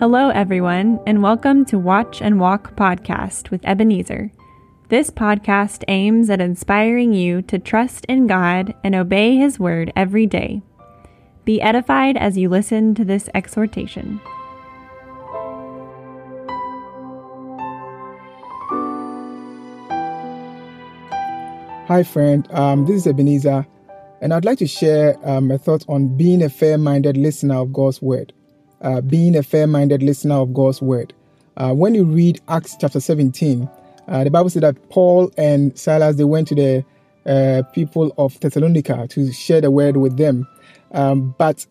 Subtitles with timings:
[0.00, 4.32] Hello, everyone, and welcome to Watch and Walk podcast with Ebenezer.
[4.88, 10.24] This podcast aims at inspiring you to trust in God and obey His word every
[10.24, 10.62] day.
[11.44, 14.22] Be edified as you listen to this exhortation.
[21.88, 22.50] Hi, friend.
[22.52, 23.66] Um, this is Ebenezer,
[24.22, 27.74] and I'd like to share um, my thoughts on being a fair minded listener of
[27.74, 28.32] God's word
[28.82, 31.12] uh, being a fair minded listener of God's word.
[31.56, 33.68] Uh, when you read Acts chapter 17,
[34.08, 36.84] uh, the Bible said that Paul and Silas they went to the
[37.26, 40.48] uh, people of Thessalonica to share the word with them.
[40.92, 41.66] Um, but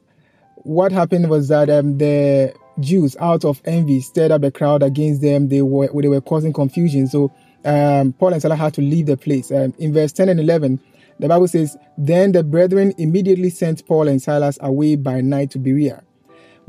[0.57, 5.21] what happened was that um, the Jews, out of envy, stirred up the crowd against
[5.21, 5.49] them.
[5.49, 7.07] They were they were causing confusion.
[7.07, 7.31] So
[7.65, 9.51] um, Paul and Silas had to leave the place.
[9.51, 10.79] Um, in verse 10 and 11,
[11.19, 15.59] the Bible says, Then the brethren immediately sent Paul and Silas away by night to
[15.59, 16.03] Berea.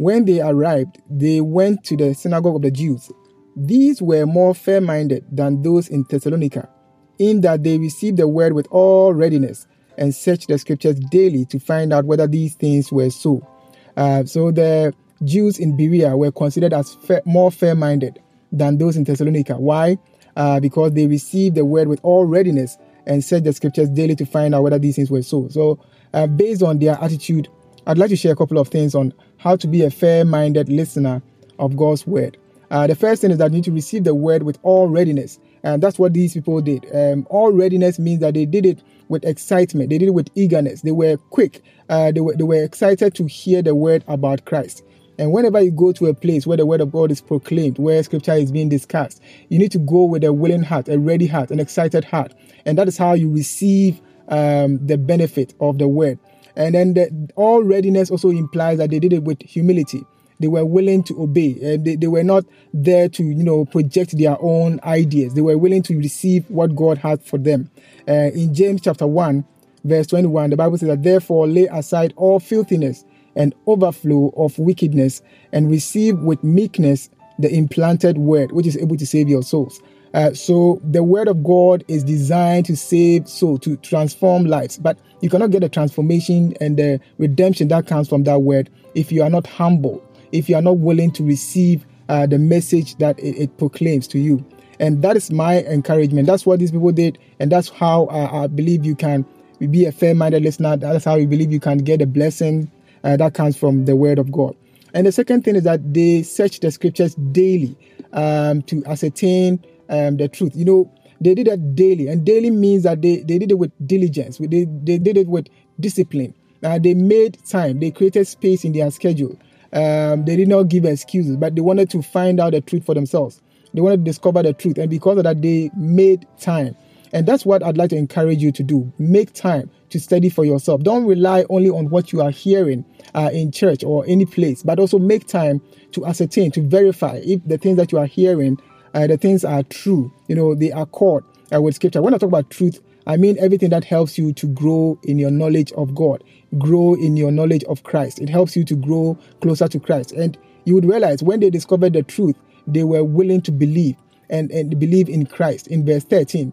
[0.01, 3.13] When they arrived, they went to the synagogue of the Jews.
[3.55, 6.71] These were more fair minded than those in Thessalonica,
[7.19, 9.67] in that they received the word with all readiness
[9.99, 13.47] and searched the scriptures daily to find out whether these things were so.
[13.95, 18.97] Uh, so the Jews in Berea were considered as fair, more fair minded than those
[18.97, 19.57] in Thessalonica.
[19.57, 19.99] Why?
[20.35, 24.25] Uh, because they received the word with all readiness and searched the scriptures daily to
[24.25, 25.49] find out whether these things were so.
[25.49, 25.79] So,
[26.15, 27.49] uh, based on their attitude,
[27.87, 30.69] I'd like to share a couple of things on how to be a fair minded
[30.69, 31.23] listener
[31.59, 32.37] of God's word.
[32.71, 35.39] Uh, the first thing is that you need to receive the word with all readiness.
[35.63, 36.87] And that's what these people did.
[36.95, 40.83] Um, all readiness means that they did it with excitement, they did it with eagerness,
[40.83, 44.85] they were quick, uh, they, were, they were excited to hear the word about Christ.
[45.19, 48.03] And whenever you go to a place where the word of God is proclaimed, where
[48.03, 51.51] scripture is being discussed, you need to go with a willing heart, a ready heart,
[51.51, 52.33] an excited heart.
[52.65, 54.01] And that is how you receive
[54.31, 56.19] um, the benefit of the word.
[56.57, 60.05] And then the, all readiness also implies that they did it with humility.
[60.41, 61.59] They were willing to obey.
[61.63, 65.35] And they, they were not there to, you know, project their own ideas.
[65.35, 67.71] They were willing to receive what God had for them.
[68.09, 69.45] Uh, in James chapter 1,
[69.85, 73.05] verse 21, the Bible says that therefore lay aside all filthiness
[73.37, 75.23] and overflow of wickedness
[75.53, 79.81] and receive with meekness the implanted word, which is able to save your souls.
[80.13, 84.77] Uh, so the word of God is designed to save soul, to transform lives.
[84.79, 89.13] But you cannot get the transformation and the redemption that comes from that word if
[89.13, 93.19] you are not humble, if you are not willing to receive uh, the message that
[93.21, 94.45] it, it, proclaims to you.
[94.81, 96.27] And that is my encouragement.
[96.27, 99.25] That's what these people did, and that's how uh, I believe you can
[99.71, 100.77] be a fair-minded listener.
[100.77, 102.71] That's how we believe you can get a blessing
[103.05, 104.57] uh, that comes from the word of God.
[104.93, 107.77] And the second thing is that they search the scriptures daily
[108.13, 110.53] um, to ascertain um, the truth.
[110.55, 113.73] You know, they did that daily, and daily means that they, they did it with
[113.87, 114.39] diligence.
[114.39, 116.35] They, they did it with discipline.
[116.63, 117.81] Uh, they made time.
[117.81, 119.39] They created space in their schedule.
[119.73, 122.95] Um, they did not give excuses, but they wanted to find out the truth for
[122.95, 123.41] themselves.
[123.73, 126.75] They wanted to discover the truth, and because of that, they made time.
[127.13, 128.93] And that's what I'd like to encourage you to do.
[128.99, 130.83] Make time to study for yourself.
[130.83, 132.85] Don't rely only on what you are hearing
[133.15, 135.61] uh, in church or any place, but also make time
[135.93, 138.59] to ascertain, to verify if the things that you are hearing
[138.95, 140.13] uh, the things are true.
[140.29, 141.25] You know, they accord
[141.55, 142.03] uh, with scripture.
[142.03, 145.31] When I talk about truth, I mean everything that helps you to grow in your
[145.31, 146.23] knowledge of God,
[146.59, 148.21] grow in your knowledge of Christ.
[148.21, 150.13] It helps you to grow closer to Christ.
[150.13, 152.37] And you would realize when they discovered the truth,
[152.67, 153.97] they were willing to believe
[154.29, 155.67] and, and believe in Christ.
[155.69, 156.53] In verse 13,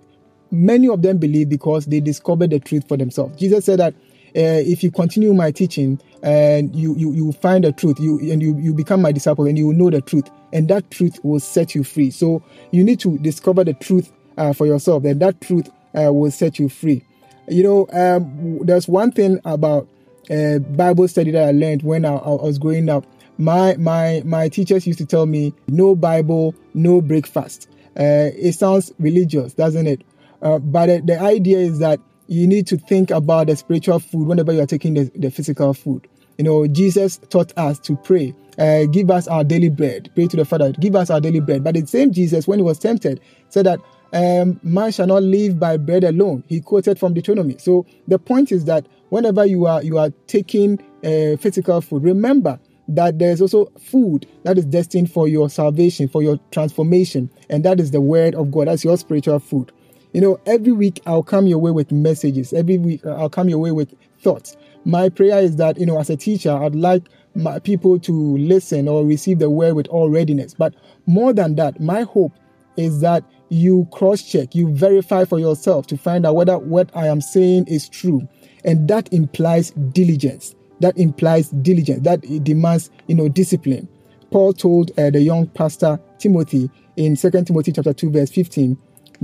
[0.52, 3.38] many of them believe because they discovered the truth for themselves.
[3.38, 3.94] Jesus said that
[4.36, 8.42] uh, if you continue my teaching and you, you, you find the truth, you and
[8.42, 11.40] you, you become my disciple and you will know the truth, and that truth will
[11.40, 12.10] set you free.
[12.10, 12.42] So
[12.72, 16.58] you need to discover the truth uh, for yourself, and that truth uh, will set
[16.58, 17.06] you free.
[17.48, 19.88] You know, um, there's one thing about
[20.32, 23.06] uh, Bible study that I learned when I, I, was growing up.
[23.38, 28.92] My my my teachers used to tell me, "No Bible, no breakfast." Uh, it sounds
[28.98, 30.04] religious, doesn't it?
[30.42, 34.28] Uh, but the, the idea is that you need to think about the spiritual food
[34.28, 36.08] whenever you are taking the, the physical food.
[36.40, 38.34] You know, Jesus taught us to pray.
[38.58, 40.10] Uh, give us our daily bread.
[40.16, 40.72] Pray to the Father.
[40.74, 41.64] Give us our daily bread.
[41.64, 43.80] But the same Jesus, when he was tempted, said that
[44.14, 46.44] um, man shall not live by bread alone.
[46.48, 47.58] He quoted from Deuteronomy.
[47.58, 52.60] So the point is that whenever you are you are taking uh, physical food, remember
[52.88, 57.80] that there's also food that is destined for your salvation, for your transformation, and that
[57.80, 58.68] is the word of God.
[58.68, 59.72] That's your spiritual food.
[60.14, 62.54] You know, every week I'll come your way with messages.
[62.54, 64.56] Every week I'll come your way with thoughts.
[64.86, 67.04] My prayer is that, you know, as a teacher, I'd like
[67.38, 70.54] my people to listen or receive the word with all readiness.
[70.54, 70.74] But
[71.06, 72.34] more than that, my hope
[72.76, 77.08] is that you cross check, you verify for yourself to find out whether what I
[77.08, 78.28] am saying is true.
[78.66, 80.56] And that implies diligence.
[80.80, 82.04] That implies diligence.
[82.04, 83.88] That demands, you know, discipline.
[84.32, 88.78] Paul told uh, the young pastor Timothy in 2 Timothy chapter 2 verse 15,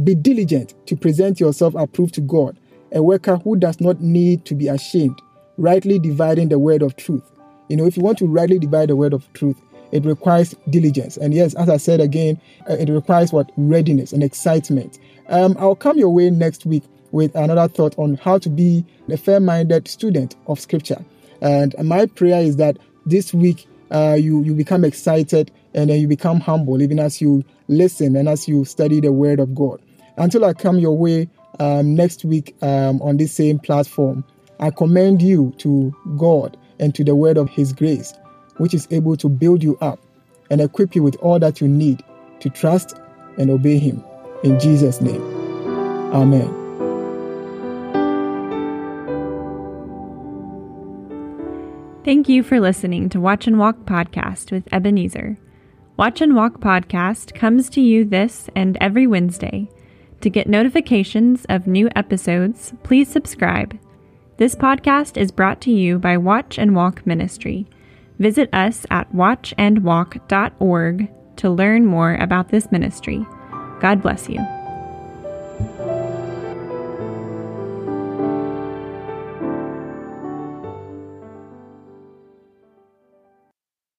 [0.04, 2.58] be diligent to present yourself approved to God,
[2.92, 5.20] a worker who does not need to be ashamed,
[5.58, 7.33] rightly dividing the word of truth.
[7.70, 9.60] You know, if you want to rightly divide the word of truth,
[9.92, 11.18] it requires diligence.
[11.18, 12.40] And yes, as I said again,
[12.70, 13.52] uh, it requires what?
[13.58, 15.00] Readiness and excitement.
[15.30, 19.18] Um, I'll come your way next week with another thought on how to be a
[19.18, 21.04] fair minded student of Scripture.
[21.42, 26.08] And my prayer is that this week uh, you, you become excited and then you
[26.08, 29.80] become humble, even as you listen and as you study the Word of God.
[30.18, 31.30] Until I come your way
[31.60, 34.24] um, next week um, on this same platform,
[34.60, 38.14] I commend you to God and to the Word of His grace,
[38.58, 40.00] which is able to build you up
[40.50, 42.04] and equip you with all that you need
[42.40, 42.96] to trust
[43.38, 44.04] and obey Him.
[44.44, 45.22] In Jesus' name.
[46.14, 46.64] Amen.
[52.04, 55.38] Thank you for listening to Watch and Walk Podcast with Ebenezer.
[55.96, 59.70] Watch and Walk Podcast comes to you this and every Wednesday.
[60.20, 63.80] To get notifications of new episodes, please subscribe.
[64.44, 67.66] This podcast is brought to you by Watch and Walk Ministry.
[68.20, 73.26] Visit us at watchandwalk.org to learn more about this ministry.
[73.80, 74.46] God bless you.